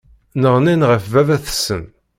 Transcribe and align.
Nneɣnin 0.35 0.81
ɣef 0.89 1.03
baba-tsen. 1.13 1.83